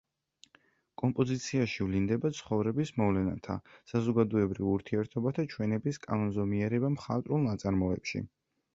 კომპოზიციაში 1.01 1.87
ვლინდება 1.89 2.31
ცხოვრების 2.39 2.93
მოვლენათა, 3.03 3.59
საზოგადოებრივ 3.93 4.73
ურთიერთობათა 4.75 5.49
ჩვენების 5.55 6.05
კანონზომიერება 6.11 6.95
მხატვრულ 6.99 7.51
ნაწარმოებში. 7.51 8.29